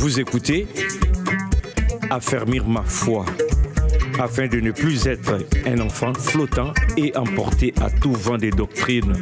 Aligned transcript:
Vous 0.00 0.20
écoutez 0.20 0.68
Affermir 2.08 2.68
ma 2.68 2.84
foi 2.84 3.24
afin 4.20 4.46
de 4.46 4.60
ne 4.60 4.70
plus 4.70 5.08
être 5.08 5.44
un 5.66 5.80
enfant 5.80 6.14
flottant 6.14 6.72
et 6.96 7.16
emporté 7.16 7.74
à 7.80 7.90
tout 7.90 8.12
vent 8.12 8.38
des 8.38 8.52
doctrines 8.52 9.12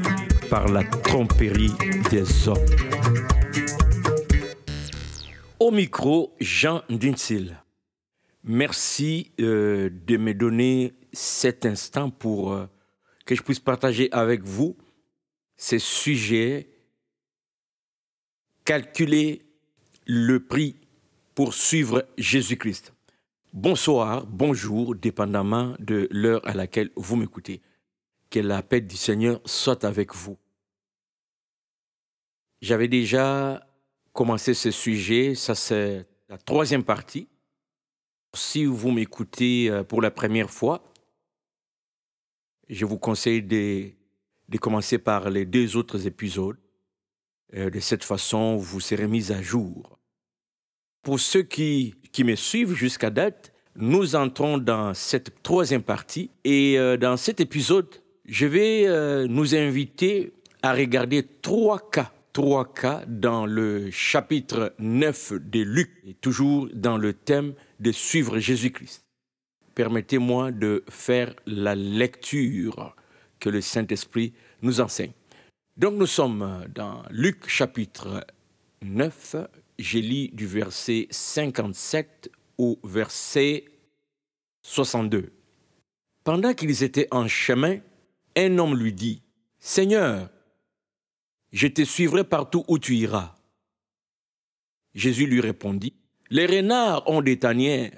par 0.50 0.68
la 0.68 0.84
tromperie 0.84 1.72
des 2.10 2.46
hommes. 2.46 2.58
Au 5.58 5.70
micro, 5.70 6.36
Jean 6.40 6.82
Dinsil. 6.90 7.56
Merci 8.44 9.32
euh, 9.40 9.88
de 10.06 10.18
me 10.18 10.34
donner 10.34 10.92
cet 11.10 11.64
instant 11.64 12.10
pour 12.10 12.52
euh, 12.52 12.66
que 13.24 13.34
je 13.34 13.40
puisse 13.40 13.60
partager 13.60 14.12
avec 14.12 14.42
vous 14.42 14.76
ces 15.56 15.78
sujets, 15.78 16.68
calculer 18.66 19.45
le 20.06 20.38
prix 20.38 20.76
pour 21.34 21.52
suivre 21.52 22.06
Jésus-Christ. 22.16 22.94
Bonsoir, 23.52 24.26
bonjour, 24.26 24.94
dépendamment 24.94 25.74
de 25.80 26.06
l'heure 26.10 26.46
à 26.46 26.54
laquelle 26.54 26.90
vous 26.94 27.16
m'écoutez. 27.16 27.60
Que 28.30 28.38
la 28.38 28.62
paix 28.62 28.80
du 28.80 28.96
Seigneur 28.96 29.40
soit 29.44 29.84
avec 29.84 30.14
vous. 30.14 30.38
J'avais 32.60 32.88
déjà 32.88 33.66
commencé 34.12 34.54
ce 34.54 34.70
sujet, 34.70 35.34
ça 35.34 35.54
c'est 35.54 36.06
la 36.28 36.38
troisième 36.38 36.84
partie. 36.84 37.28
Si 38.34 38.64
vous 38.64 38.90
m'écoutez 38.90 39.70
euh, 39.70 39.82
pour 39.82 40.02
la 40.02 40.10
première 40.10 40.50
fois, 40.50 40.82
je 42.68 42.84
vous 42.84 42.98
conseille 42.98 43.42
de, 43.42 43.90
de 44.48 44.58
commencer 44.58 44.98
par 44.98 45.30
les 45.30 45.46
deux 45.46 45.76
autres 45.76 46.06
épisodes. 46.06 46.58
Euh, 47.54 47.70
de 47.70 47.80
cette 47.80 48.04
façon, 48.04 48.56
vous 48.56 48.80
serez 48.80 49.06
mis 49.06 49.32
à 49.32 49.40
jour. 49.40 49.95
Pour 51.06 51.20
ceux 51.20 51.44
qui, 51.44 51.94
qui 52.10 52.24
me 52.24 52.34
suivent 52.34 52.74
jusqu'à 52.74 53.10
date, 53.10 53.52
nous 53.76 54.16
entrons 54.16 54.58
dans 54.58 54.92
cette 54.92 55.40
troisième 55.44 55.84
partie 55.84 56.32
et 56.42 56.80
euh, 56.80 56.96
dans 56.96 57.16
cet 57.16 57.40
épisode, 57.40 57.86
je 58.24 58.44
vais 58.44 58.88
euh, 58.88 59.28
nous 59.28 59.54
inviter 59.54 60.32
à 60.64 60.72
regarder 60.72 61.24
trois 61.42 61.90
cas, 61.92 62.10
trois 62.32 62.72
cas 62.72 63.04
dans 63.06 63.46
le 63.46 63.88
chapitre 63.92 64.74
9 64.80 65.34
de 65.34 65.60
Luc, 65.60 65.92
et 66.08 66.14
toujours 66.14 66.68
dans 66.74 66.98
le 66.98 67.12
thème 67.12 67.54
de 67.78 67.92
suivre 67.92 68.40
Jésus-Christ. 68.40 69.06
Permettez-moi 69.76 70.50
de 70.50 70.82
faire 70.88 71.32
la 71.46 71.76
lecture 71.76 72.96
que 73.38 73.48
le 73.48 73.60
Saint-Esprit 73.60 74.32
nous 74.60 74.80
enseigne. 74.80 75.12
Donc 75.76 75.94
nous 75.94 76.06
sommes 76.06 76.64
dans 76.74 77.04
Luc 77.10 77.48
chapitre 77.48 78.26
9, 78.82 79.36
j'ai 79.78 80.02
lu 80.02 80.28
du 80.28 80.46
verset 80.46 81.08
57 81.10 82.30
au 82.58 82.78
verset 82.84 83.64
62. 84.62 85.32
Pendant 86.24 86.54
qu'ils 86.54 86.82
étaient 86.82 87.08
en 87.10 87.28
chemin, 87.28 87.78
un 88.36 88.58
homme 88.58 88.76
lui 88.76 88.92
dit, 88.92 89.22
Seigneur, 89.58 90.28
je 91.52 91.68
te 91.68 91.82
suivrai 91.82 92.24
partout 92.24 92.64
où 92.68 92.78
tu 92.78 92.96
iras. 92.96 93.34
Jésus 94.94 95.26
lui 95.26 95.40
répondit, 95.40 95.94
Les 96.30 96.46
renards 96.46 97.08
ont 97.08 97.22
des 97.22 97.38
tanières 97.38 97.92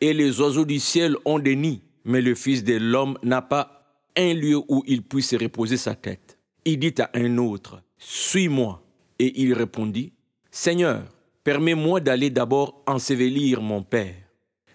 et 0.00 0.14
les 0.14 0.40
oiseaux 0.40 0.64
du 0.64 0.78
ciel 0.78 1.16
ont 1.24 1.38
des 1.38 1.56
nids, 1.56 1.82
mais 2.04 2.22
le 2.22 2.34
Fils 2.34 2.64
de 2.64 2.74
l'homme 2.74 3.18
n'a 3.22 3.42
pas 3.42 4.02
un 4.16 4.34
lieu 4.34 4.56
où 4.68 4.82
il 4.86 5.02
puisse 5.02 5.34
reposer 5.34 5.76
sa 5.76 5.94
tête. 5.94 6.38
Il 6.64 6.78
dit 6.78 6.94
à 6.98 7.10
un 7.14 7.38
autre, 7.38 7.82
Suis-moi. 7.98 8.84
Et 9.20 9.42
il 9.42 9.52
répondit, 9.52 10.12
Seigneur, 10.50 11.04
permets-moi 11.44 12.00
d'aller 12.00 12.30
d'abord 12.30 12.82
ensevelir 12.86 13.60
mon 13.60 13.82
Père. 13.82 14.14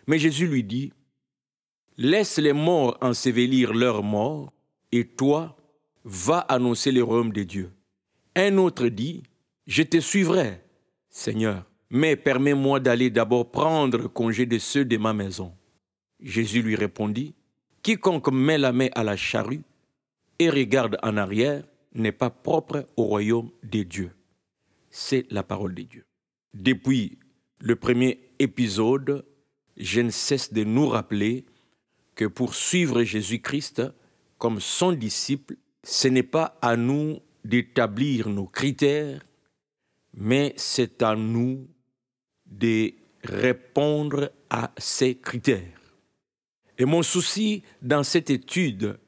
Mais 0.08 0.20
Jésus 0.20 0.48
lui 0.48 0.64
dit, 0.64 0.94
Laisse 1.98 2.38
les 2.38 2.54
morts 2.54 2.98
ensevelir 3.02 3.74
leurs 3.74 4.04
morts, 4.04 4.52
et 4.92 5.06
toi, 5.06 5.58
va 6.04 6.40
annoncer 6.40 6.92
le 6.92 7.04
royaume 7.04 7.32
de 7.32 7.44
Dieu. 7.44 7.72
Un 8.36 8.58
autre 8.58 8.88
dit, 8.88 9.24
Je 9.66 9.84
te 9.84 10.00
suivrai, 10.00 10.62
Seigneur, 11.10 11.66
mais 11.90 12.16
permets-moi 12.16 12.80
d'aller 12.80 13.10
d'abord 13.10 13.52
prendre 13.52 14.08
congé 14.08 14.46
de 14.46 14.60
ceux 14.60 14.86
de 14.86 14.98
ma 14.98 15.14
maison. 15.14 15.54
Jésus 16.20 16.62
lui 16.62 16.76
répondit, 16.76 17.34
Quiconque 17.82 18.32
met 18.32 18.58
la 18.58 18.72
main 18.72 18.90
à 18.96 19.04
la 19.04 19.18
charrue 19.18 19.64
et 20.40 20.50
regarde 20.50 20.98
en 21.04 21.18
arrière 21.18 21.64
n'est 21.96 22.12
pas 22.12 22.30
propre 22.30 22.88
au 22.96 23.04
royaume 23.04 23.52
des 23.64 23.86
dieux 23.86 24.12
c'est 24.94 25.26
la 25.32 25.42
parole 25.42 25.74
de 25.74 25.82
Dieu. 25.82 26.06
Depuis 26.54 27.18
le 27.60 27.76
premier 27.76 28.30
épisode, 28.38 29.26
je 29.76 30.02
ne 30.02 30.12
cesse 30.12 30.54
de 30.54 30.64
nous 30.64 30.88
rappeler 30.88 31.46
que 32.14 32.26
pour 32.26 32.54
suivre 32.54 33.02
Jésus-Christ 33.02 33.82
comme 34.38 34.60
son 34.60 34.92
disciple, 34.92 35.56
ce 35.84 36.08
n'est 36.08 36.22
pas 36.22 36.60
à 36.62 36.78
nous 36.78 37.20
d'établir 37.44 38.30
nos 38.30 38.46
critères, 38.46 39.26
mais 40.14 40.54
c'est 40.58 41.02
à 41.02 41.16
nous 41.16 41.68
de 42.46 42.94
répondre 43.24 44.32
à 44.52 44.72
ces 44.78 45.16
critères. 45.16 45.80
Et 46.78 46.86
mon 46.86 47.02
souci 47.02 47.64
dans 47.82 48.04
cette 48.04 48.30
étude, 48.30 49.00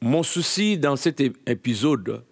mon 0.00 0.22
souci 0.22 0.78
dans 0.78 0.96
cet 0.96 1.20
épisode, 1.20 2.24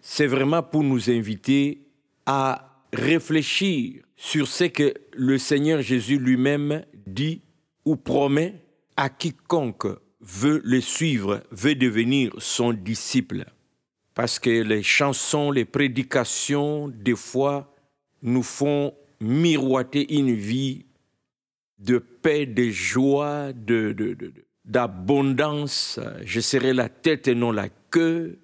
c'est 0.00 0.26
vraiment 0.26 0.62
pour 0.62 0.82
nous 0.82 1.10
inviter 1.10 1.87
à 2.28 2.84
réfléchir 2.92 4.02
sur 4.14 4.46
ce 4.46 4.64
que 4.64 4.92
le 5.14 5.38
Seigneur 5.38 5.80
Jésus 5.80 6.18
lui-même 6.18 6.84
dit 7.06 7.40
ou 7.86 7.96
promet 7.96 8.62
à 8.98 9.08
quiconque 9.08 9.86
veut 10.20 10.60
le 10.62 10.82
suivre, 10.82 11.42
veut 11.50 11.74
devenir 11.74 12.32
son 12.36 12.74
disciple. 12.74 13.46
Parce 14.12 14.38
que 14.38 14.50
les 14.50 14.82
chansons, 14.82 15.50
les 15.50 15.64
prédications, 15.64 16.88
des 16.88 17.16
fois, 17.16 17.74
nous 18.20 18.42
font 18.42 18.92
miroiter 19.20 20.14
une 20.14 20.34
vie 20.34 20.84
de 21.78 21.96
paix, 21.96 22.44
de 22.44 22.68
joie, 22.68 23.54
de, 23.54 23.96
d'abondance. 24.66 25.98
Je 26.26 26.40
serai 26.40 26.74
la 26.74 26.90
tête 26.90 27.26
et 27.26 27.34
non 27.34 27.52
la 27.52 27.70
queue. 27.90 28.38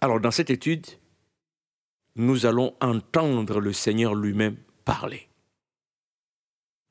Alors, 0.00 0.20
dans 0.20 0.30
cette 0.30 0.48
étude, 0.48 0.86
nous 2.18 2.46
allons 2.46 2.74
entendre 2.80 3.60
le 3.60 3.72
Seigneur 3.72 4.14
lui-même 4.14 4.56
parler. 4.84 5.28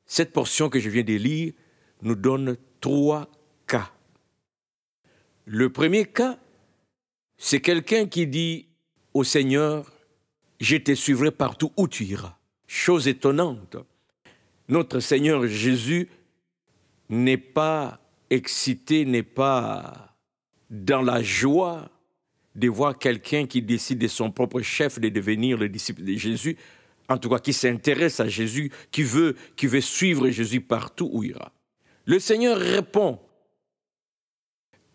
Cette 0.05 0.31
portion 0.31 0.69
que 0.69 0.79
je 0.79 0.89
viens 0.89 1.03
de 1.03 1.13
lire 1.13 1.53
nous 2.01 2.15
donne 2.15 2.57
trois 2.79 3.29
cas. 3.67 3.91
Le 5.45 5.69
premier 5.69 6.05
cas, 6.05 6.39
c'est 7.37 7.59
quelqu'un 7.59 8.07
qui 8.07 8.25
dit 8.25 8.69
au 9.13 9.25
Seigneur, 9.25 9.91
je 10.61 10.77
te 10.77 10.95
suivrai 10.95 11.31
partout 11.31 11.73
où 11.75 11.87
tu 11.89 12.05
iras. 12.05 12.37
Chose 12.65 13.07
étonnante. 13.07 13.75
Notre 14.69 14.99
Seigneur 15.01 15.45
Jésus 15.45 16.09
n'est 17.09 17.37
pas 17.37 17.99
excité, 18.29 19.05
n'est 19.05 19.23
pas 19.23 20.15
dans 20.69 21.01
la 21.01 21.21
joie 21.21 21.89
de 22.57 22.67
voir 22.67 22.97
quelqu'un 22.97 23.45
qui 23.45 23.61
décide 23.61 23.99
de 23.99 24.07
son 24.07 24.31
propre 24.31 24.61
chef 24.61 24.99
de 24.99 25.09
devenir 25.09 25.57
le 25.57 25.69
disciple 25.69 26.03
de 26.03 26.15
Jésus, 26.15 26.57
en 27.07 27.17
tout 27.17 27.29
cas 27.29 27.39
qui 27.39 27.53
s'intéresse 27.53 28.19
à 28.19 28.27
Jésus, 28.27 28.71
qui 28.91 29.03
veut, 29.03 29.35
suivre 29.79 30.27
Jésus 30.29 30.59
partout 30.59 31.09
où 31.13 31.23
il 31.23 31.29
ira. 31.31 31.53
Le 32.05 32.19
Seigneur 32.19 32.57
répond, 32.57 33.19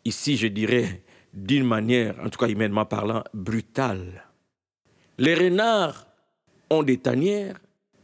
ici 0.04 0.36
je 0.36 0.48
dirais 0.48 1.02
d'une 1.32 1.64
manière, 1.64 2.18
en 2.20 2.28
tout 2.28 2.38
cas 2.38 2.48
humainement 2.48 2.84
parlant, 2.84 3.22
brutale. 3.32 4.28
Les 5.18 5.34
renards 5.34 6.06
ont 6.68 6.82
des 6.82 6.98
tanières 6.98 7.60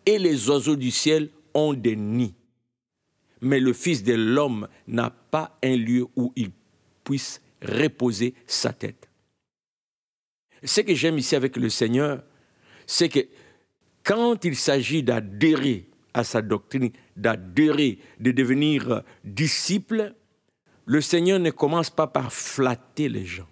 et 0.06 0.18
les 0.18 0.48
oiseaux 0.48 0.76
du 0.76 0.90
ciel 0.90 1.30
ont 1.52 1.74
des 1.74 1.96
nids. 1.96 2.34
Mais 3.40 3.60
le 3.60 3.72
Fils 3.72 4.02
de 4.04 4.14
l'homme 4.14 4.68
n'a 4.86 5.10
pas 5.10 5.58
un 5.64 5.76
lieu 5.76 6.06
où 6.16 6.32
il 6.36 6.50
puisse 7.02 7.40
reposer 7.62 8.34
sa 8.46 8.72
tête. 8.72 9.07
Ce 10.64 10.80
que 10.80 10.94
j'aime 10.94 11.18
ici 11.18 11.36
avec 11.36 11.56
le 11.56 11.68
Seigneur, 11.68 12.22
c'est 12.86 13.08
que 13.08 13.20
quand 14.02 14.44
il 14.44 14.56
s'agit 14.56 15.02
d'adhérer 15.02 15.88
à 16.14 16.24
sa 16.24 16.42
doctrine, 16.42 16.90
d'adhérer, 17.16 17.98
de 18.18 18.30
devenir 18.32 19.02
disciple, 19.24 20.14
le 20.86 21.00
Seigneur 21.00 21.38
ne 21.38 21.50
commence 21.50 21.90
pas 21.90 22.06
par 22.06 22.32
flatter 22.32 23.08
les 23.08 23.26
gens. 23.26 23.48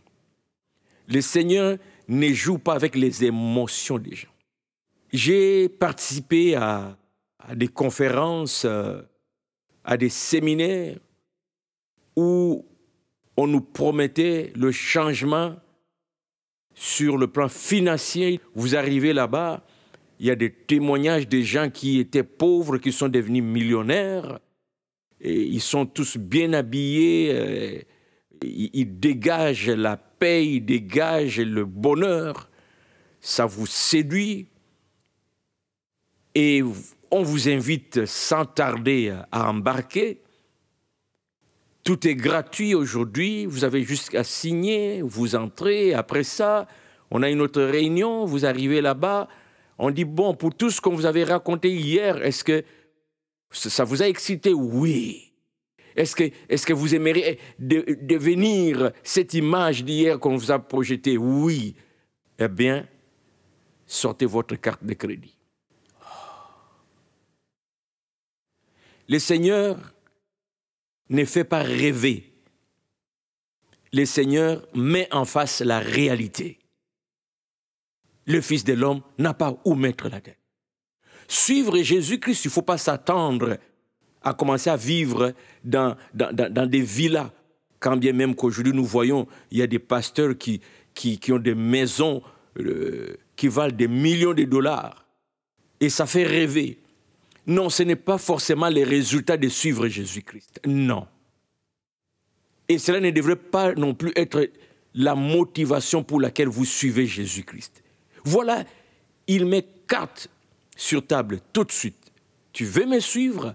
Le 1.08 1.20
Seigneur 1.20 1.76
ne 2.08 2.32
joue 2.32 2.58
pas 2.58 2.74
avec 2.74 2.96
les 2.96 3.24
émotions 3.24 3.98
des 3.98 4.16
gens. 4.16 4.32
J'ai 5.12 5.68
participé 5.68 6.56
à, 6.56 6.96
des 7.54 7.68
conférences, 7.68 8.64
euh, 8.64 9.02
à 9.84 9.96
des 9.96 10.08
séminaires 10.08 10.98
où 12.16 12.66
on 13.36 13.46
nous 13.46 13.60
promettait 13.60 14.52
le 14.56 14.72
changement 14.72 15.56
sur 16.76 17.16
le 17.16 17.26
plan 17.26 17.48
financier, 17.48 18.38
vous 18.54 18.76
arrivez 18.76 19.14
là-bas 19.14 19.64
Il 20.20 20.26
y 20.26 20.30
a 20.30 20.36
des 20.36 20.52
témoignages 20.52 21.26
de 21.26 21.40
gens 21.40 21.70
qui 21.70 21.98
étaient 21.98 22.22
pauvres, 22.22 22.76
qui 22.76 22.92
sont 22.92 23.08
devenus 23.08 23.42
millionnaires. 23.42 24.38
Ils 25.22 25.62
sont 25.62 25.86
tous 25.86 26.18
bien 26.18 26.52
habillés. 26.52 27.30
euh, 27.32 27.78
ils 28.42 29.00
dégagent 29.00 29.70
la 29.70 29.96
paix, 29.96 30.46
ils 30.46 30.60
dégagent 30.60 31.40
le 31.40 31.64
bonheur. 31.64 32.50
Ça 33.20 33.46
vous 33.46 33.66
séduit. 33.66 34.48
Et 36.34 36.62
on 37.10 37.22
vous 37.22 37.48
invite 37.48 38.04
sans 38.04 38.44
tarder 38.44 39.16
à 39.32 39.48
embarquer. 39.50 40.20
Tout 41.86 42.08
est 42.08 42.16
gratuit 42.16 42.74
aujourd'hui. 42.74 43.46
Vous 43.46 43.62
avez 43.62 43.84
juste 43.84 44.12
à 44.16 44.24
signer, 44.24 45.02
vous 45.02 45.36
entrez. 45.36 45.94
Après 45.94 46.24
ça, 46.24 46.66
on 47.12 47.22
a 47.22 47.30
une 47.30 47.40
autre 47.40 47.62
réunion. 47.62 48.24
Vous 48.24 48.44
arrivez 48.44 48.80
là-bas. 48.80 49.28
On 49.78 49.92
dit 49.92 50.04
bon, 50.04 50.34
pour 50.34 50.52
tout 50.52 50.68
ce 50.68 50.80
qu'on 50.80 50.96
vous 50.96 51.06
avait 51.06 51.22
raconté 51.22 51.72
hier, 51.72 52.20
est-ce 52.24 52.42
que 52.42 52.64
ça 53.52 53.84
vous 53.84 54.02
a 54.02 54.08
excité? 54.08 54.52
Oui. 54.52 55.32
Est-ce 55.94 56.16
que, 56.66 56.72
vous 56.72 56.92
aimeriez 56.92 57.38
de- 57.60 57.96
devenir 58.02 58.90
cette 59.04 59.34
image 59.34 59.84
d'hier 59.84 60.18
qu'on 60.18 60.36
vous 60.36 60.50
a 60.50 60.58
projetée? 60.58 61.16
Oui. 61.16 61.76
Eh 62.40 62.48
bien, 62.48 62.84
sortez 63.86 64.26
votre 64.26 64.56
carte 64.56 64.82
de 64.82 64.94
crédit. 64.94 65.38
Le 69.08 69.20
Seigneur 69.20 69.76
ne 71.10 71.24
fait 71.24 71.44
pas 71.44 71.62
rêver. 71.62 72.32
Le 73.92 74.04
Seigneur 74.04 74.66
met 74.74 75.08
en 75.12 75.24
face 75.24 75.60
la 75.60 75.78
réalité. 75.78 76.58
Le 78.26 78.40
Fils 78.40 78.64
de 78.64 78.72
l'homme 78.72 79.02
n'a 79.18 79.34
pas 79.34 79.56
où 79.64 79.74
mettre 79.74 80.08
la 80.08 80.20
tête. 80.20 80.38
Suivre 81.28 81.78
Jésus-Christ, 81.78 82.44
il 82.44 82.48
ne 82.48 82.52
faut 82.52 82.62
pas 82.62 82.78
s'attendre 82.78 83.58
à 84.22 84.34
commencer 84.34 84.70
à 84.70 84.76
vivre 84.76 85.32
dans, 85.64 85.96
des 86.12 86.80
villas. 86.80 87.30
Quand 87.78 87.96
bien 87.96 88.12
même 88.12 88.34
qu'aujourd'hui 88.34 88.72
nous 88.72 88.84
voyons, 88.84 89.28
il 89.50 89.58
y 89.58 89.62
a 89.62 89.66
des 89.66 89.78
pasteurs 89.78 90.36
qui 90.36 90.60
ont 91.30 91.38
des 91.38 91.54
maisons 91.54 92.22
euh, 92.58 93.16
qui 93.34 93.48
valent 93.48 93.76
des 93.76 93.88
millions 93.88 94.32
de 94.32 94.44
dollars. 94.44 95.06
Et 95.78 95.90
ça 95.90 96.06
fait 96.06 96.24
rêver. 96.24 96.80
Non, 97.46 97.70
ce 97.70 97.82
n'est 97.82 97.96
pas 97.96 98.18
forcément 98.18 98.68
les 98.68 98.84
résultats 98.84 99.36
de 99.36 99.48
suivre 99.48 99.86
Jésus-Christ. 99.86 100.60
Non. 100.66 101.06
Et 102.68 102.78
cela 102.78 103.00
ne 103.00 103.10
devrait 103.10 103.36
pas 103.36 103.74
non 103.74 103.94
plus 103.94 104.12
être 104.16 104.50
la 104.94 105.14
motivation 105.14 106.02
pour 106.02 106.20
laquelle 106.20 106.48
vous 106.48 106.64
suivez 106.64 107.06
Jésus-Christ. 107.06 107.82
Voilà, 108.24 108.64
il 109.28 109.46
met 109.46 109.64
carte 109.86 110.28
sur 110.76 111.06
table 111.06 111.40
tout 111.52 111.64
de 111.64 111.72
suite. 111.72 112.12
Tu 112.52 112.64
veux 112.64 112.86
me 112.86 112.98
suivre? 112.98 113.54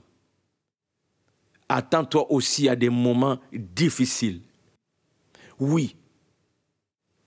Attends-toi 1.67 2.31
aussi 2.31 2.69
à 2.69 2.75
des 2.75 2.89
moments 2.89 3.39
difficiles. 3.51 4.41
Oui, 5.59 5.95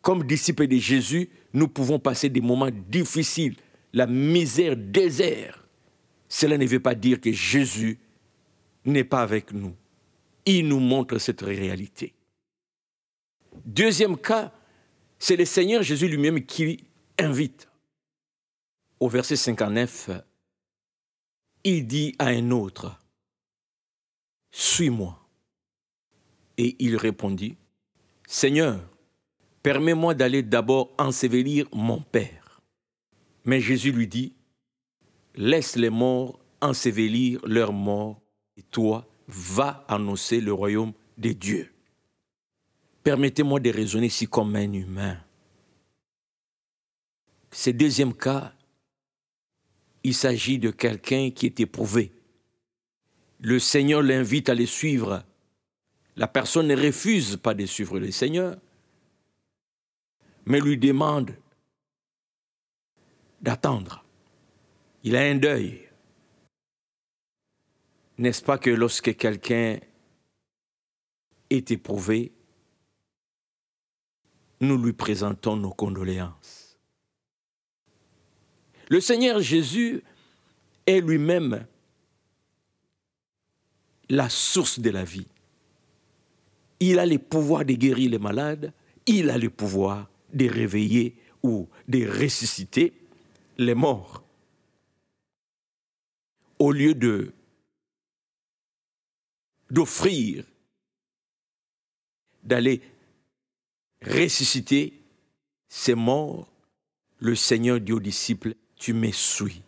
comme 0.04 0.24
disciples 0.24 0.66
de 0.66 0.76
Jésus, 0.76 1.30
nous 1.54 1.66
pouvons 1.66 1.98
passer 1.98 2.28
des 2.28 2.42
moments 2.42 2.70
difficiles, 2.70 3.56
la 3.94 4.06
misère, 4.06 4.76
désert. 4.76 5.63
Cela 6.34 6.58
ne 6.58 6.66
veut 6.66 6.80
pas 6.80 6.96
dire 6.96 7.20
que 7.20 7.30
Jésus 7.30 8.00
n'est 8.84 9.04
pas 9.04 9.22
avec 9.22 9.52
nous. 9.52 9.76
Il 10.44 10.66
nous 10.66 10.80
montre 10.80 11.18
cette 11.18 11.42
réalité. 11.42 12.12
Deuxième 13.64 14.16
cas, 14.16 14.52
c'est 15.16 15.36
le 15.36 15.44
Seigneur 15.44 15.84
Jésus 15.84 16.08
lui-même 16.08 16.44
qui 16.44 16.82
invite. 17.20 17.68
Au 18.98 19.08
verset 19.08 19.36
59, 19.36 20.10
il 21.62 21.86
dit 21.86 22.16
à 22.18 22.30
un 22.30 22.50
autre, 22.50 22.98
Suis-moi. 24.50 25.16
Et 26.58 26.74
il 26.80 26.96
répondit, 26.96 27.56
Seigneur, 28.26 28.80
permets-moi 29.62 30.14
d'aller 30.14 30.42
d'abord 30.42 30.94
ensevelir 30.98 31.68
mon 31.72 32.00
Père. 32.00 32.60
Mais 33.44 33.60
Jésus 33.60 33.92
lui 33.92 34.08
dit, 34.08 34.34
Laisse 35.34 35.76
les 35.76 35.90
morts 35.90 36.38
ensevelir 36.60 37.40
leurs 37.44 37.72
morts, 37.72 38.20
et 38.56 38.62
toi, 38.62 39.06
va 39.26 39.84
annoncer 39.88 40.40
le 40.40 40.52
royaume 40.52 40.92
de 41.18 41.32
Dieu. 41.32 41.72
Permettez-moi 43.02 43.60
de 43.60 43.70
raisonner 43.70 44.06
ici 44.06 44.26
comme 44.26 44.56
un 44.56 44.72
humain. 44.72 45.18
Ce 47.50 47.70
deuxième 47.70 48.14
cas, 48.14 48.52
il 50.02 50.14
s'agit 50.14 50.58
de 50.58 50.70
quelqu'un 50.70 51.30
qui 51.30 51.46
est 51.46 51.60
éprouvé. 51.60 52.12
Le 53.40 53.58
Seigneur 53.58 54.02
l'invite 54.02 54.48
à 54.48 54.54
les 54.54 54.66
suivre. 54.66 55.24
La 56.16 56.28
personne 56.28 56.68
ne 56.68 56.76
refuse 56.76 57.36
pas 57.36 57.54
de 57.54 57.66
suivre 57.66 57.98
le 57.98 58.10
Seigneur, 58.10 58.56
mais 60.46 60.60
lui 60.60 60.78
demande 60.78 61.34
d'attendre. 63.40 64.03
Il 65.06 65.16
a 65.16 65.20
un 65.20 65.34
deuil. 65.34 65.86
N'est-ce 68.16 68.42
pas 68.42 68.56
que 68.56 68.70
lorsque 68.70 69.14
quelqu'un 69.16 69.78
est 71.50 71.70
éprouvé, 71.70 72.32
nous 74.60 74.82
lui 74.82 74.94
présentons 74.94 75.56
nos 75.56 75.72
condoléances. 75.72 76.78
Le 78.88 78.98
Seigneur 79.00 79.40
Jésus 79.40 80.02
est 80.86 81.02
lui-même 81.02 81.66
la 84.08 84.30
source 84.30 84.78
de 84.80 84.88
la 84.88 85.04
vie. 85.04 85.26
Il 86.80 86.98
a 86.98 87.04
le 87.04 87.18
pouvoir 87.18 87.66
de 87.66 87.74
guérir 87.74 88.10
les 88.10 88.18
malades, 88.18 88.72
il 89.04 89.28
a 89.28 89.36
le 89.36 89.50
pouvoir 89.50 90.08
de 90.32 90.48
réveiller 90.48 91.14
ou 91.42 91.68
de 91.88 92.06
ressusciter 92.08 92.94
les 93.58 93.74
morts. 93.74 94.23
Au 96.64 96.72
lieu 96.72 96.94
de 96.94 97.30
d'offrir 99.70 100.46
d'aller 102.42 102.80
ressusciter 104.00 104.94
ces 105.68 105.94
morts, 105.94 106.50
le 107.18 107.34
Seigneur 107.34 107.78
dit 107.80 107.92
aux 107.92 108.00
disciples, 108.00 108.54
tu 108.76 108.94
me 108.94 109.10
suis, 109.12 109.60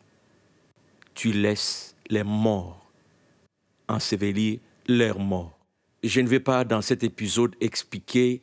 tu 1.12 1.32
laisses 1.32 1.94
les 2.08 2.24
morts 2.24 2.90
ensevelir 3.88 4.58
leurs 4.88 5.18
morts. 5.18 5.66
Je 6.02 6.22
ne 6.22 6.28
vais 6.28 6.40
pas 6.40 6.64
dans 6.64 6.80
cet 6.80 7.04
épisode 7.04 7.56
expliquer 7.60 8.40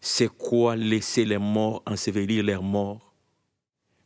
c'est 0.00 0.28
quoi 0.28 0.76
laisser 0.76 1.24
les 1.24 1.38
morts 1.38 1.82
ensevelir 1.86 2.44
leurs 2.44 2.62
morts, 2.62 3.12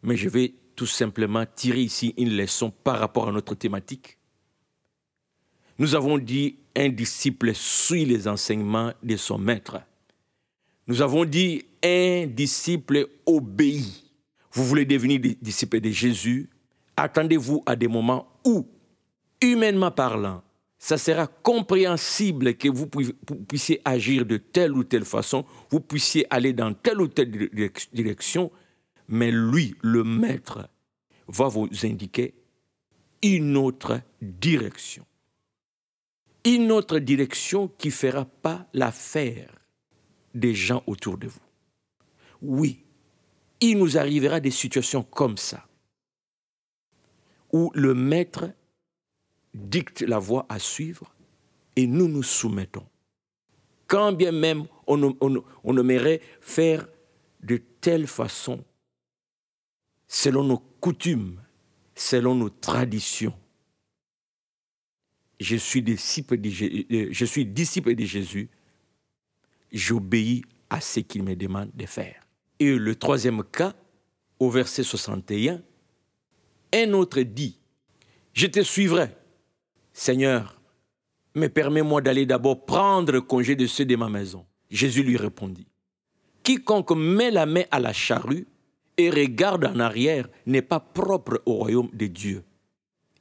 mais 0.02 0.16
je 0.16 0.30
vais 0.30 0.54
tout 0.80 0.86
simplement 0.86 1.44
tirer 1.44 1.82
ici 1.82 2.14
une 2.16 2.34
leçon 2.34 2.70
par 2.70 2.98
rapport 2.98 3.28
à 3.28 3.32
notre 3.32 3.54
thématique. 3.54 4.16
Nous 5.78 5.94
avons 5.94 6.16
dit 6.16 6.56
un 6.74 6.88
disciple 6.88 7.54
suit 7.54 8.06
les 8.06 8.26
enseignements 8.26 8.94
de 9.02 9.18
son 9.18 9.36
maître. 9.36 9.82
Nous 10.86 11.02
avons 11.02 11.26
dit 11.26 11.66
un 11.84 12.26
disciple 12.26 13.08
obéit. 13.26 14.06
Vous 14.52 14.64
voulez 14.64 14.86
devenir 14.86 15.20
des 15.20 15.36
disciples 15.42 15.82
de 15.82 15.90
Jésus, 15.90 16.48
attendez-vous 16.96 17.62
à 17.66 17.76
des 17.76 17.86
moments 17.86 18.26
où, 18.46 18.66
humainement 19.42 19.90
parlant, 19.90 20.42
ça 20.78 20.96
sera 20.96 21.26
compréhensible 21.26 22.54
que 22.54 22.70
vous 22.70 22.86
puissiez 22.86 23.82
agir 23.84 24.24
de 24.24 24.38
telle 24.38 24.72
ou 24.72 24.82
telle 24.82 25.04
façon, 25.04 25.44
vous 25.68 25.80
puissiez 25.80 26.26
aller 26.30 26.54
dans 26.54 26.72
telle 26.72 27.02
ou 27.02 27.08
telle 27.08 27.50
direction, 27.92 28.50
mais 29.10 29.30
lui, 29.30 29.74
le 29.82 30.04
maître, 30.04 30.68
va 31.28 31.48
vous 31.48 31.68
indiquer 31.82 32.34
une 33.22 33.56
autre 33.56 34.00
direction. 34.22 35.04
Une 36.44 36.72
autre 36.72 36.98
direction 36.98 37.68
qui 37.68 37.88
ne 37.88 37.92
fera 37.92 38.24
pas 38.24 38.66
l'affaire 38.72 39.52
des 40.34 40.54
gens 40.54 40.82
autour 40.86 41.18
de 41.18 41.26
vous. 41.26 41.40
Oui, 42.40 42.84
il 43.60 43.78
nous 43.78 43.98
arrivera 43.98 44.40
des 44.40 44.50
situations 44.50 45.02
comme 45.02 45.36
ça, 45.36 45.66
où 47.52 47.70
le 47.74 47.94
maître 47.94 48.50
dicte 49.52 50.00
la 50.00 50.18
voie 50.18 50.46
à 50.48 50.58
suivre 50.58 51.12
et 51.76 51.86
nous 51.86 52.08
nous 52.08 52.22
soumettons. 52.22 52.86
Quand 53.86 54.12
bien 54.12 54.32
même 54.32 54.66
on, 54.86 55.76
aimerait 55.76 56.20
faire 56.40 56.86
de 57.42 57.60
telle 57.80 58.06
façon, 58.06 58.64
selon 60.12 60.42
nos 60.42 60.58
coutumes, 60.80 61.40
selon 61.94 62.34
nos 62.34 62.50
traditions. 62.50 63.32
Je 65.38 65.54
suis 65.56 65.82
disciple 65.82 66.36
de, 66.36 66.50
je 66.50 67.24
suis 67.24 67.46
disciple 67.46 67.94
de 67.94 68.04
Jésus, 68.04 68.50
j'obéis 69.70 70.42
à 70.68 70.80
ce 70.80 71.00
qu'il 71.00 71.22
me 71.22 71.36
demande 71.36 71.70
de 71.74 71.86
faire. 71.86 72.26
Et 72.58 72.76
le 72.76 72.96
troisième 72.96 73.44
cas, 73.44 73.72
au 74.40 74.50
verset 74.50 74.82
61, 74.82 75.62
Un 76.74 76.92
autre 76.92 77.20
dit, 77.20 77.58
je 78.34 78.48
te 78.48 78.62
suivrai. 78.62 79.16
Seigneur, 79.92 80.60
mais 81.34 81.48
permets-moi 81.48 82.02
d'aller 82.02 82.26
d'abord 82.26 82.66
prendre 82.66 83.20
congé 83.20 83.54
de 83.54 83.66
ceux 83.66 83.84
de 83.84 83.94
ma 83.94 84.08
maison. 84.08 84.44
Jésus 84.70 85.04
lui 85.04 85.16
répondit, 85.16 85.68
Quiconque 86.42 86.92
met 86.96 87.30
la 87.30 87.46
main 87.46 87.64
à 87.70 87.78
la 87.78 87.92
charrue 87.92 88.46
et 89.00 89.10
regarde 89.10 89.64
en 89.64 89.78
arrière 89.80 90.28
n'est 90.46 90.62
pas 90.62 90.80
propre 90.80 91.42
au 91.46 91.54
royaume 91.54 91.90
de 91.92 92.06
Dieu. 92.06 92.44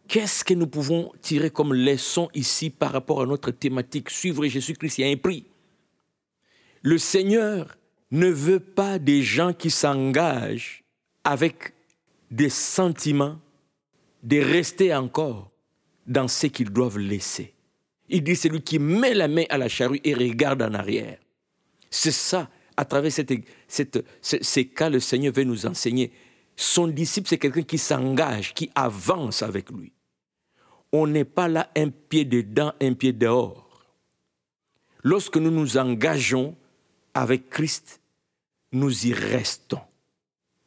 Qu'est-ce 0.08 0.44
que 0.44 0.54
nous 0.54 0.68
pouvons 0.68 1.12
tirer 1.22 1.52
comme 1.52 1.74
leçon 1.74 2.30
ici 2.34 2.70
par 2.70 2.92
rapport 2.92 3.22
à 3.22 3.26
notre 3.26 3.52
thématique? 3.52 4.10
Suivre 4.10 4.46
Jésus-Christ, 4.46 4.98
il 4.98 5.06
y 5.06 5.10
a 5.10 5.12
un 5.12 5.18
prix. 5.18 5.46
Le 6.82 6.98
Seigneur 6.98 7.78
ne 8.12 8.28
veut 8.28 8.60
pas 8.60 8.98
des 8.98 9.22
gens 9.22 9.54
qui 9.54 9.70
s'engagent 9.70 10.84
avec 11.24 11.74
des 12.32 12.50
sentiments 12.50 13.40
de 14.24 14.40
rester 14.40 14.94
encore 14.96 15.52
dans 16.08 16.28
ce 16.28 16.48
qu'ils 16.48 16.72
doivent 16.72 16.98
laisser. 16.98 17.54
Il 18.10 18.24
dit 18.24 18.36
celui 18.36 18.62
qui 18.62 18.80
met 18.80 19.14
la 19.14 19.28
main 19.28 19.44
à 19.50 19.58
la 19.58 19.70
charrue 19.70 20.02
et 20.04 20.16
regarde 20.16 20.64
en 20.64 20.74
arrière. 20.74 21.20
C'est 21.92 22.12
ça, 22.12 22.50
à 22.80 22.86
travers 22.86 23.12
ces 23.12 24.66
cas, 24.66 24.90
le 24.90 25.00
Seigneur 25.00 25.34
veut 25.34 25.44
nous 25.44 25.66
enseigner. 25.66 26.12
Son 26.56 26.88
disciple, 26.88 27.28
c'est 27.28 27.38
quelqu'un 27.38 27.64
qui 27.64 27.78
s'engage, 27.78 28.54
qui 28.54 28.70
avance 28.76 29.44
avec 29.44 29.70
lui 29.70 29.94
on 30.92 31.08
n'est 31.08 31.26
pas 31.26 31.48
là 31.48 31.70
un 31.76 31.90
pied 31.90 32.26
dedans, 32.26 32.74
un 32.82 32.94
pied 32.94 33.14
dehors. 33.14 33.68
Lorsque 35.04 35.38
nous 35.38 35.52
nous 35.52 35.78
engageons 35.78 36.56
avec 37.14 37.50
Christ, 37.50 38.02
nous 38.72 39.08
y 39.08 39.14
restons. 39.14 39.82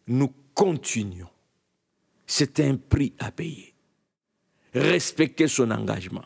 Nous 0.06 0.32
continuons. 0.54 1.28
C'est 2.26 2.60
un 2.60 2.76
prix 2.76 3.14
à 3.18 3.30
payer. 3.30 3.74
Respecter 4.74 5.48
son 5.48 5.70
engagement. 5.70 6.24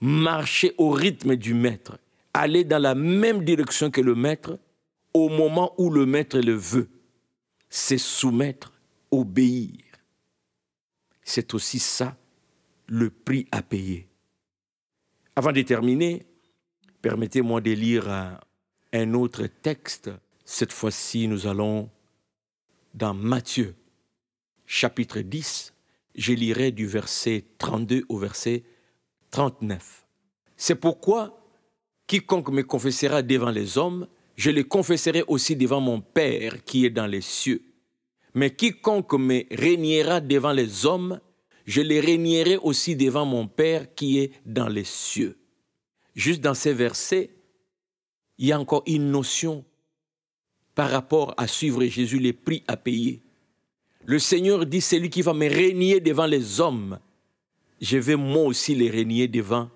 Marcher 0.00 0.74
au 0.78 0.90
rythme 0.90 1.36
du 1.36 1.54
maître. 1.54 1.98
Aller 2.32 2.64
dans 2.64 2.78
la 2.78 2.94
même 2.94 3.44
direction 3.44 3.90
que 3.90 4.00
le 4.00 4.14
maître 4.14 4.58
au 5.14 5.28
moment 5.28 5.72
où 5.78 5.90
le 5.90 6.04
maître 6.04 6.38
le 6.38 6.54
veut. 6.54 6.90
C'est 7.70 7.98
soumettre, 7.98 8.72
obéir. 9.10 9.80
C'est 11.22 11.54
aussi 11.54 11.78
ça 11.78 12.16
le 12.86 13.10
prix 13.10 13.46
à 13.50 13.62
payer. 13.62 14.08
Avant 15.36 15.52
de 15.52 15.62
terminer, 15.62 16.26
permettez-moi 17.00 17.60
de 17.60 17.70
lire 17.70 18.38
un 18.92 19.14
autre 19.14 19.46
texte. 19.46 20.10
Cette 20.44 20.72
fois-ci, 20.72 21.26
nous 21.26 21.46
allons 21.46 21.90
dans 22.92 23.14
Matthieu, 23.14 23.74
chapitre 24.66 25.20
10. 25.20 25.72
Je 26.14 26.32
lirai 26.32 26.70
du 26.70 26.86
verset 26.86 27.44
32 27.58 28.04
au 28.08 28.18
verset 28.18 28.62
39. 29.30 30.06
C'est 30.56 30.76
pourquoi 30.76 31.40
quiconque 32.06 32.50
me 32.50 32.62
confessera 32.62 33.22
devant 33.22 33.50
les 33.50 33.78
hommes, 33.78 34.06
je 34.36 34.50
le 34.50 34.64
confesserai 34.64 35.22
aussi 35.28 35.56
devant 35.56 35.80
mon 35.80 36.00
Père 36.00 36.64
qui 36.64 36.84
est 36.84 36.90
dans 36.90 37.06
les 37.06 37.20
cieux. 37.20 37.62
Mais 38.34 38.54
quiconque 38.54 39.12
me 39.14 39.44
régnera 39.50 40.20
devant 40.20 40.52
les 40.52 40.86
hommes, 40.86 41.20
je 41.66 41.80
les 41.80 42.00
régnerai 42.00 42.56
aussi 42.56 42.96
devant 42.96 43.24
mon 43.24 43.46
Père 43.46 43.94
qui 43.94 44.18
est 44.18 44.32
dans 44.44 44.68
les 44.68 44.84
cieux. 44.84 45.38
Juste 46.14 46.40
dans 46.40 46.54
ces 46.54 46.72
versets, 46.72 47.30
il 48.38 48.48
y 48.48 48.52
a 48.52 48.58
encore 48.58 48.82
une 48.86 49.10
notion 49.10 49.64
par 50.74 50.90
rapport 50.90 51.34
à 51.36 51.46
suivre 51.46 51.84
Jésus, 51.84 52.18
les 52.18 52.32
prix 52.32 52.64
à 52.66 52.76
payer. 52.76 53.22
Le 54.04 54.18
Seigneur 54.18 54.66
dit, 54.66 54.80
c'est 54.80 54.98
lui 54.98 55.08
qui 55.08 55.22
va 55.22 55.32
me 55.32 55.48
régner 55.48 56.00
devant 56.00 56.26
les 56.26 56.60
hommes. 56.60 56.98
Je 57.80 57.96
vais 57.96 58.16
moi 58.16 58.42
aussi 58.42 58.74
les 58.74 58.90
régner 58.90 59.28
devant 59.28 59.70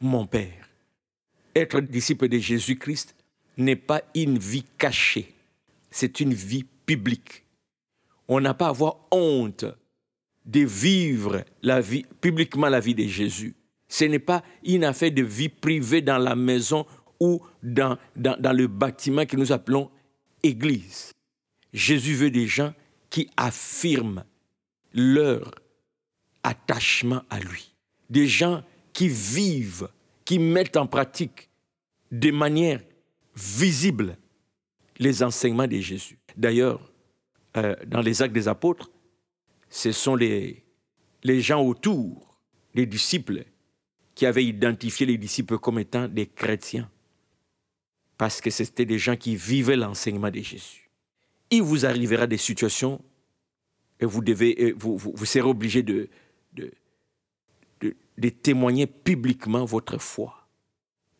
mon 0.00 0.26
Père. 0.26 0.68
Être 1.54 1.80
disciple 1.80 2.28
de 2.28 2.38
Jésus-Christ 2.38 3.14
n'est 3.56 3.76
pas 3.76 4.02
une 4.14 4.38
vie 4.38 4.64
cachée, 4.78 5.34
c'est 5.90 6.20
une 6.20 6.34
vie 6.34 6.64
publique. 6.86 7.44
On 8.28 8.40
n'a 8.40 8.54
pas 8.54 8.66
à 8.66 8.70
avoir 8.70 8.96
honte 9.10 9.64
de 10.46 10.60
vivre 10.60 11.44
la 11.62 11.80
vie, 11.80 12.04
publiquement 12.20 12.68
la 12.68 12.80
vie 12.80 12.94
de 12.94 13.06
Jésus. 13.06 13.54
Ce 13.88 14.04
n'est 14.04 14.20
pas 14.20 14.42
une 14.64 14.84
affaire 14.84 15.10
de 15.10 15.22
vie 15.22 15.48
privée 15.48 16.00
dans 16.00 16.18
la 16.18 16.36
maison 16.36 16.86
ou 17.18 17.40
dans, 17.62 17.98
dans, 18.16 18.56
le 18.56 18.66
bâtiment 18.66 19.26
que 19.26 19.36
nous 19.36 19.52
appelons 19.52 19.90
Église. 20.42 21.12
Jésus 21.72 22.14
veut 22.14 22.30
des 22.30 22.46
gens 22.46 22.72
qui 23.10 23.28
affirment 23.36 24.24
leur 24.94 25.54
attachement 26.42 27.22
à 27.28 27.40
lui. 27.40 27.74
Des 28.08 28.26
gens 28.26 28.62
qui 28.92 29.08
vivent, 29.08 29.88
qui 30.24 30.38
mettent 30.38 30.76
en 30.76 30.86
pratique 30.86 31.50
de 32.10 32.30
manière 32.30 32.80
visible 33.36 34.16
les 34.98 35.22
enseignements 35.22 35.66
de 35.66 35.78
Jésus. 35.78 36.18
D'ailleurs, 36.36 36.80
euh, 37.56 37.74
dans 37.86 38.00
les 38.00 38.22
actes 38.22 38.34
des 38.34 38.48
apôtres, 38.48 38.90
ce 39.68 39.92
sont 39.92 40.14
les, 40.14 40.64
gens 41.24 41.62
autour, 41.62 42.36
les 42.74 42.86
disciples, 42.86 43.44
qui 44.14 44.26
avaient 44.26 44.44
identifié 44.44 45.06
les 45.06 45.16
disciples 45.16 45.58
comme 45.58 45.78
étant 45.78 46.06
des 46.06 46.26
chrétiens, 46.26 46.90
parce 48.18 48.40
que 48.40 48.50
c'était 48.50 48.84
des 48.84 48.98
gens 48.98 49.16
qui 49.16 49.36
vivaient 49.36 49.76
l'enseignement 49.76 50.30
de 50.30 50.40
Jésus. 50.40 50.90
Il 51.50 51.62
vous 51.62 51.86
arrivera 51.86 52.26
des 52.26 52.36
situations 52.36 53.02
et 53.98 54.04
vous, 54.04 54.22
devez, 54.22 54.74
serez 55.24 55.48
obligé 55.48 55.82
de 55.82 56.08
témoigner 58.42 58.86
publiquement 58.86 59.64
votre 59.64 59.98
foi. 59.98 60.39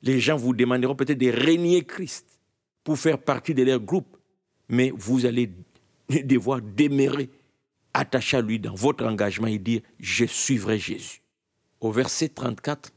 Les 0.02 0.20
gens 0.20 0.36
vous 0.36 0.54
demanderont 0.54 0.94
peut-être 0.94 1.18
de 1.18 1.30
régner 1.30 1.84
Christ 1.84 2.26
pour 2.84 2.98
faire 2.98 3.18
partie 3.18 3.54
de 3.54 3.62
leur 3.62 3.80
groupe, 3.80 4.16
mais 4.68 4.92
vous 4.94 5.26
allez 5.26 5.50
devoir 6.24 6.60
demeurer 6.62 7.30
attaché 7.92 8.36
à 8.36 8.40
lui 8.40 8.58
dans 8.58 8.74
votre 8.74 9.04
engagement 9.04 9.46
et 9.46 9.58
dire, 9.58 9.82
je 9.98 10.24
suivrai 10.24 10.78
Jésus. 10.78 11.20
Au 11.80 11.92
verset 11.92 12.28
34, 12.28 12.92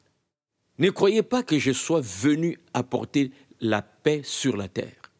ne 0.80 0.90
croyez 0.90 1.24
pas 1.24 1.44
que 1.44 1.60
je 1.60 1.72
sois 1.72 2.02
venu 2.02 2.58
apporter 2.74 3.32
la 3.60 3.82
paix 3.82 4.22
sur 4.24 4.58
la 4.58 4.68
terre. 4.68 5.12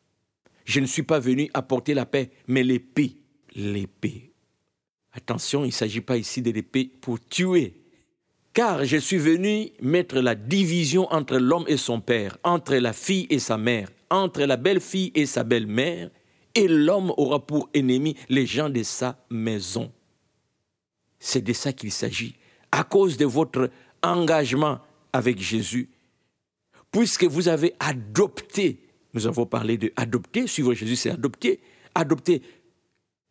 Je 0.66 0.80
ne 0.80 0.86
suis 0.86 1.04
pas 1.04 1.20
venu 1.20 1.50
apporter 1.54 1.94
la 1.94 2.06
paix, 2.06 2.32
mais 2.48 2.64
l'épée. 2.64 3.18
L'épée. 3.56 4.32
Attention, 5.12 5.64
il 5.64 5.68
ne 5.68 5.72
s'agit 5.72 6.02
pas 6.02 6.18
ici 6.18 6.42
de 6.42 6.52
l'épée 6.52 6.86
pour 6.86 7.20
tuer. 7.20 7.83
Car 8.54 8.86
je 8.86 8.98
suis 8.98 9.18
venu 9.18 9.72
mettre 9.82 10.20
la 10.20 10.36
division 10.36 11.12
entre 11.12 11.38
l'homme 11.38 11.66
et 11.68 11.78
son 11.78 12.00
père, 12.00 12.38
entre 12.44 12.76
la 12.76 12.94
fille 12.94 13.26
et 13.32 13.40
sa 13.40 13.58
mère, 13.58 13.90
entre 14.12 14.44
la 14.44 14.58
belle-fille 14.58 15.12
et 15.16 15.26
sa 15.26 15.44
belle-mère, 15.44 16.12
et 16.54 16.68
l'homme 16.68 17.12
aura 17.18 17.46
pour 17.46 17.70
ennemi 17.74 18.16
les 18.30 18.46
gens 18.46 18.70
de 18.70 18.84
sa 18.84 19.18
maison. 19.32 19.92
C'est 21.20 21.42
de 21.42 21.54
ça 21.54 21.74
qu'il 21.74 21.92
s'agit. 21.92 22.36
À 22.72 22.84
cause 22.84 23.18
de 23.18 23.26
votre 23.26 23.72
engagement 24.04 24.80
avec 25.14 25.40
Jésus, 25.40 25.90
puisque 26.92 27.24
vous 27.24 27.48
avez 27.48 27.74
adopté, 27.80 28.80
nous 29.16 29.26
avons 29.26 29.48
parlé 29.48 29.78
de 29.78 29.92
adopter, 29.96 30.46
suivre 30.46 30.76
Jésus, 30.76 30.96
c'est 30.96 31.10
adopter, 31.10 31.60
adopter 31.96 32.44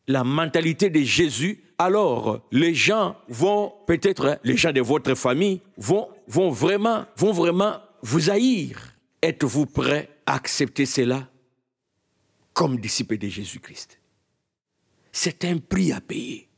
la 0.09 0.25
mentalité 0.25 0.91
de 0.91 1.01
Jésus, 1.01 1.61
alors 1.83 2.41
les 2.53 2.75
gens 2.75 3.17
vont, 3.29 3.73
peut-être 3.87 4.39
les 4.45 4.57
gens 4.57 4.73
de 4.73 4.81
votre 4.81 5.15
famille, 5.15 5.61
vont, 5.77 6.09
vont, 6.29 6.51
vraiment, 6.51 7.07
vont 7.17 7.33
vraiment 7.33 7.81
vous 8.03 8.31
haïr. 8.31 8.97
Êtes-vous 9.21 9.67
prêt 9.67 10.09
à 10.27 10.35
accepter 10.35 10.87
cela 10.87 11.29
comme 12.53 12.79
disciple 12.79 13.19
de 13.19 13.29
Jésus-Christ? 13.29 13.99
C'est 15.11 15.45
un 15.45 15.59
prix 15.59 15.93
à 15.93 16.01
payer. 16.01 16.49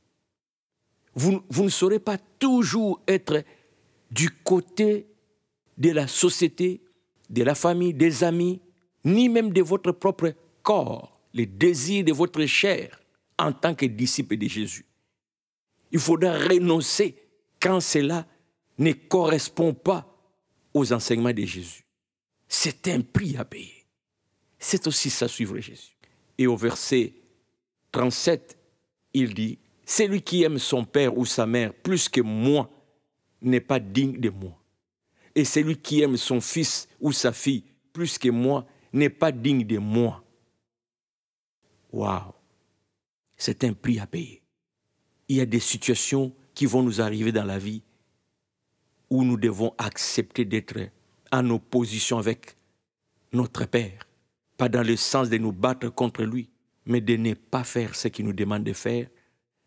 Vous, 1.14 1.42
vous, 1.48 1.64
ne 1.64 1.68
saurez 1.68 2.00
pas 2.00 2.18
toujours 2.38 3.00
être 3.06 3.44
du 4.10 4.30
côté 4.30 5.06
de 5.78 5.90
la 5.90 6.06
société, 6.06 6.82
de 7.30 7.42
la 7.42 7.54
famille, 7.54 7.94
des 7.94 8.24
amis, 8.24 8.60
ni 9.04 9.28
même 9.28 9.52
de 9.52 9.62
votre 9.62 9.92
propre 9.92 10.34
corps, 10.62 11.20
les 11.32 11.46
désirs 11.46 12.04
de 12.04 12.12
votre 12.12 12.44
chair 12.46 13.00
en 13.38 13.52
tant 13.52 13.74
que 13.74 13.86
disciple 13.86 14.36
de 14.36 14.48
Jésus. 14.48 14.86
Il 15.94 16.00
faudra 16.00 16.36
renoncer 16.36 17.16
quand 17.58 17.80
cela 17.80 18.26
ne 18.76 18.92
correspond 18.92 19.72
pas 19.72 20.06
aux 20.74 20.92
enseignements 20.92 21.32
de 21.32 21.44
Jésus. 21.44 21.86
C'est 22.46 22.88
un 22.88 23.00
prix 23.00 23.36
à 23.38 23.46
payer 23.46 23.84
c'est 24.64 24.86
aussi 24.86 25.10
ça 25.10 25.28
suivre 25.28 25.58
Jésus. 25.58 25.94
Et 26.38 26.46
au 26.46 26.56
verset 26.56 27.12
37, 27.92 28.56
il 29.12 29.34
dit, 29.34 29.58
celui 29.84 30.22
qui 30.22 30.42
aime 30.42 30.58
son 30.58 30.84
père 30.84 31.18
ou 31.18 31.26
sa 31.26 31.44
mère 31.44 31.74
plus 31.74 32.08
que 32.08 32.22
moi 32.22 32.70
n'est 33.42 33.60
pas 33.60 33.78
digne 33.78 34.18
de 34.18 34.30
moi. 34.30 34.58
Et 35.34 35.44
celui 35.44 35.76
qui 35.76 36.00
aime 36.00 36.16
son 36.16 36.40
fils 36.40 36.88
ou 36.98 37.12
sa 37.12 37.32
fille 37.32 37.64
plus 37.92 38.16
que 38.16 38.30
moi 38.30 38.66
n'est 38.90 39.10
pas 39.10 39.30
digne 39.30 39.64
de 39.64 39.76
moi. 39.76 40.24
Waouh! 41.92 42.32
C'est 43.36 43.64
un 43.64 43.74
prix 43.74 43.98
à 43.98 44.06
payer. 44.06 44.42
Il 45.28 45.36
y 45.36 45.40
a 45.40 45.46
des 45.46 45.60
situations 45.60 46.32
qui 46.54 46.66
vont 46.66 46.82
nous 46.82 47.00
arriver 47.00 47.32
dans 47.32 47.44
la 47.44 47.58
vie 47.58 47.82
où 49.10 49.24
nous 49.24 49.36
devons 49.36 49.74
accepter 49.78 50.44
d'être 50.44 50.78
en 51.32 51.48
opposition 51.50 52.18
avec 52.18 52.56
notre 53.32 53.64
Père. 53.66 54.06
Pas 54.56 54.68
dans 54.68 54.86
le 54.86 54.96
sens 54.96 55.28
de 55.28 55.38
nous 55.38 55.52
battre 55.52 55.88
contre 55.88 56.22
lui, 56.22 56.48
mais 56.86 57.00
de 57.00 57.16
ne 57.16 57.34
pas 57.34 57.64
faire 57.64 57.94
ce 57.94 58.08
qu'il 58.08 58.24
nous 58.24 58.32
demande 58.32 58.64
de 58.64 58.72
faire 58.72 59.08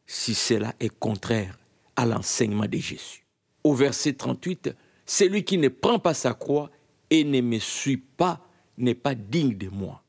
si 0.06 0.34
cela 0.34 0.74
est 0.80 0.98
contraire 0.98 1.58
à 1.96 2.06
l'enseignement 2.06 2.68
de 2.68 2.78
Jésus. 2.78 3.26
Au 3.64 3.74
verset 3.74 4.14
38, 4.14 4.70
celui 5.06 5.44
qui 5.44 5.58
ne 5.58 5.68
prend 5.68 6.00
pas 6.00 6.14
sa 6.14 6.34
croix 6.34 6.70
et 7.10 7.24
ne 7.24 7.42
me 7.42 7.60
suit 7.60 7.98
pas 7.98 8.48
n'est 8.78 8.96
pas 8.96 9.16
digne 9.16 9.58
de 9.58 9.70
moi. 9.70 10.04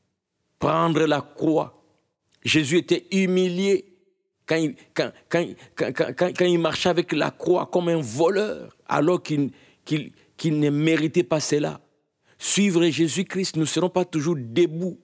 Prendre 0.59 1.05
la 1.05 1.21
croix. 1.21 1.81
Jésus 2.43 2.77
était 2.77 3.07
humilié 3.11 3.88
quand 4.49 6.41
il, 6.41 6.59
marchait 6.59 6.89
avec 6.89 7.11
la 7.11 7.29
croix 7.31 7.69
comme 7.71 7.89
un 7.89 8.01
voleur, 8.01 8.75
alors 8.87 9.21
qu'il 9.21 9.51
ne 10.43 10.69
méritait 10.69 11.23
pas 11.23 11.39
cela. 11.39 11.79
Suivre 12.39 12.85
Jésus-Christ, 12.85 13.57
nous 13.57 13.63
ne 13.63 13.67
serons 13.67 13.89
pas 13.89 14.05
toujours 14.05 14.35
debout, 14.37 14.99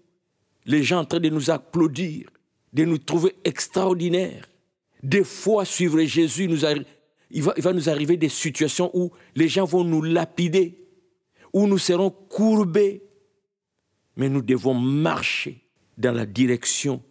les 0.65 0.83
gens 0.83 0.99
en 0.99 1.05
train 1.05 1.19
de 1.19 1.29
nous 1.29 1.51
applaudir, 1.51 2.29
de 2.73 2.85
nous 2.85 2.97
trouver 2.97 3.35
extraordinaires. 3.43 4.47
Des 5.03 5.23
fois, 5.23 5.65
suivre 5.65 6.01
Jésus, 6.01 6.47
va, 6.47 6.73
il 7.29 7.43
va 7.43 7.73
nous 7.73 7.89
arriver 7.89 8.17
des 8.17 8.29
situations 8.29 8.89
où 8.93 9.11
les 9.35 9.47
gens 9.47 9.65
vont 9.65 9.83
nous 9.83 10.01
lapider, 10.01 10.87
où 11.53 11.67
nous 11.67 11.77
serons 11.77 12.09
courbés. 12.09 13.03
Mais 14.15 14.29
nous 14.29 14.41
devons 14.41 14.73
marcher 14.73 15.67
dans 15.97 16.13
la 16.13 16.25
direction 16.25 17.03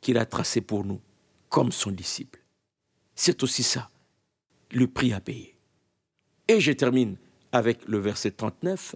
qu'il 0.00 0.18
a 0.18 0.26
tracée 0.26 0.60
pour 0.60 0.84
nous, 0.84 1.00
comme 1.56 1.72
son 1.72 1.90
disciple. 1.90 2.38
C'est 3.14 3.42
aussi 3.42 3.62
ça, 3.62 3.88
le 4.72 4.86
prix 4.88 5.14
à 5.14 5.20
payer. 5.20 5.56
Et 6.48 6.60
je 6.60 6.70
termine 6.70 7.16
avec 7.50 7.88
le 7.88 7.96
verset 7.96 8.32
39. 8.32 8.94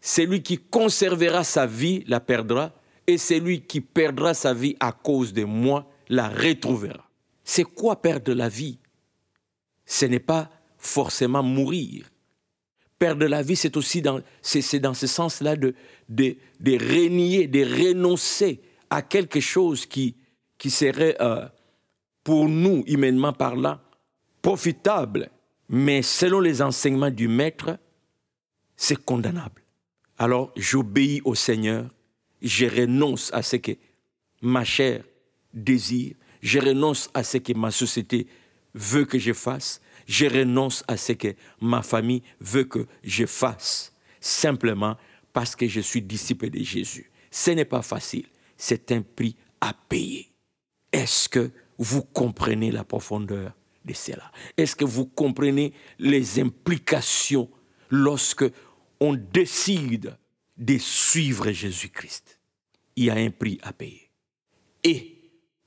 Celui 0.00 0.42
qui 0.42 0.56
conservera 0.56 1.44
sa 1.44 1.66
vie 1.66 2.02
la 2.06 2.20
perdra, 2.20 2.72
et 3.06 3.18
celui 3.18 3.60
qui 3.60 3.82
perdra 3.82 4.32
sa 4.32 4.54
vie 4.54 4.76
à 4.80 4.92
cause 4.92 5.34
de 5.34 5.44
moi 5.44 5.86
la 6.08 6.30
retrouvera. 6.30 7.06
C'est 7.44 7.64
quoi 7.64 8.00
perdre 8.00 8.32
la 8.32 8.48
vie? 8.48 8.78
Ce 9.84 10.06
n'est 10.06 10.20
pas 10.20 10.50
forcément 10.78 11.42
mourir. 11.42 12.10
Perdre 12.98 13.26
la 13.26 13.42
vie, 13.42 13.56
c'est 13.56 13.76
aussi 13.76 14.00
dans, 14.00 14.22
c'est, 14.40 14.80
dans 14.80 14.94
ce 14.94 15.06
sens-là 15.06 15.54
de, 15.54 15.74
de, 16.08 16.38
de, 16.60 16.72
renier, 16.78 17.46
de 17.46 17.62
renoncer 17.62 18.62
à 18.88 19.02
quelque 19.02 19.40
chose 19.40 19.84
qui, 19.84 20.16
qui 20.56 20.70
serait, 20.70 21.18
euh, 21.20 21.46
pour 22.24 22.48
nous, 22.48 22.82
humainement 22.86 23.32
parlant, 23.32 23.78
profitable, 24.42 25.30
mais 25.68 26.02
selon 26.02 26.40
les 26.40 26.62
enseignements 26.62 27.10
du 27.10 27.28
Maître, 27.28 27.78
c'est 28.76 29.02
condamnable. 29.04 29.62
Alors 30.18 30.52
j'obéis 30.56 31.20
au 31.24 31.34
Seigneur, 31.34 31.88
je 32.42 32.66
renonce 32.66 33.32
à 33.32 33.42
ce 33.42 33.56
que 33.56 33.72
ma 34.42 34.64
chair 34.64 35.04
désire, 35.52 36.16
je 36.42 36.58
renonce 36.58 37.08
à 37.14 37.22
ce 37.22 37.38
que 37.38 37.52
ma 37.54 37.70
société 37.70 38.26
veut 38.74 39.04
que 39.04 39.18
je 39.18 39.32
fasse. 39.32 39.80
Je 40.06 40.26
renonce 40.26 40.84
à 40.86 40.96
ce 40.96 41.12
que 41.12 41.34
ma 41.60 41.82
famille 41.82 42.22
veut 42.40 42.64
que 42.64 42.86
je 43.02 43.24
fasse. 43.24 43.92
Simplement 44.20 44.96
parce 45.32 45.56
que 45.56 45.66
je 45.66 45.80
suis 45.80 46.02
disciple 46.02 46.50
de 46.50 46.62
Jésus. 46.62 47.10
Ce 47.30 47.50
n'est 47.50 47.64
pas 47.64 47.82
facile. 47.82 48.26
C'est 48.56 48.92
un 48.92 49.02
prix 49.02 49.36
à 49.60 49.72
payer. 49.88 50.30
Est-ce 50.92 51.28
que 51.28 51.50
vous 51.78 52.02
comprenez 52.02 52.70
la 52.70 52.84
profondeur 52.84 53.52
de 53.84 53.92
cela. 53.92 54.30
Est-ce 54.56 54.76
que 54.76 54.84
vous 54.84 55.06
comprenez 55.06 55.72
les 55.98 56.40
implications 56.40 57.50
lorsque 57.90 58.44
on 59.00 59.14
décide 59.14 60.16
de 60.56 60.78
suivre 60.78 61.50
Jésus-Christ? 61.50 62.40
Il 62.96 63.04
y 63.04 63.10
a 63.10 63.14
un 63.14 63.30
prix 63.30 63.58
à 63.62 63.72
payer. 63.72 64.10
Et 64.82 65.18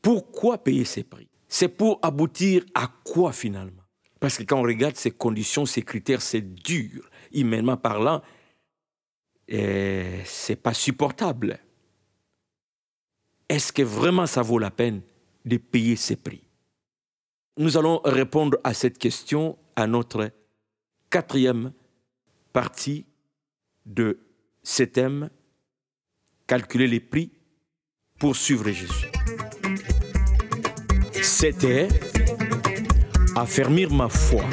pourquoi 0.02 0.64
payer 0.64 0.86
ces 0.86 1.04
prix? 1.04 1.28
C'est 1.48 1.70
pour 1.70 2.00
aboutir 2.02 2.64
à 2.74 2.88
quoi 3.04 3.32
finalement? 3.34 3.84
Parce 4.20 4.38
que 4.38 4.44
quand 4.44 4.60
on 4.60 4.64
regarde 4.64 4.96
ces 4.96 5.12
conditions, 5.12 5.66
ces 5.66 5.84
critères, 5.84 6.22
c'est 6.22 6.42
dur, 6.42 7.10
humainement 7.32 7.78
parlant, 7.78 8.22
et 9.48 10.22
c'est 10.26 10.56
pas 10.56 10.74
supportable. 10.74 11.60
Est-ce 13.48 13.72
que 13.72 13.84
vraiment 13.84 14.26
ça 14.26 14.42
vaut 14.42 14.60
la 14.60 14.72
peine 14.72 15.02
de 15.48 15.58
payer 15.58 15.96
ces 15.96 16.16
prix 16.16 16.44
Nous 17.58 17.78
allons 17.78 18.02
répondre 18.04 18.58
à 18.64 18.74
cette 18.74 18.98
question 18.98 19.58
à 19.76 19.88
notre 19.88 20.32
quatrième 21.10 21.74
partie 22.54 23.06
de 23.86 24.20
ce 24.64 24.84
thème, 24.84 25.30
calculer 26.46 26.88
les 26.88 27.00
prix 27.00 27.32
pour 28.20 28.36
suivre 28.36 28.70
Jésus 28.70 29.08
c'était 31.40 31.88
affermir 33.36 33.94
ma 33.94 34.10
foi 34.10 34.44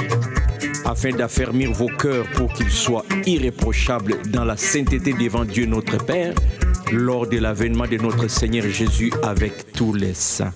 afin 0.85 1.12
d'affermir 1.12 1.72
vos 1.72 1.88
cœurs 1.88 2.26
pour 2.33 2.52
qu'ils 2.52 2.70
soient 2.70 3.07
irréprochables 3.24 4.20
dans 4.30 4.44
la 4.44 4.59
sainteté 4.59 5.14
devant 5.14 5.46
Dieu 5.46 5.64
notre 5.64 5.96
Père 6.04 6.35
lors 6.92 7.26
de 7.26 7.38
l'avènement 7.38 7.87
de 7.87 7.96
notre 7.96 8.28
Seigneur 8.28 8.66
Jésus 8.68 9.11
avec 9.22 9.72
tous 9.72 9.94
les 9.94 10.12
saints. 10.12 10.52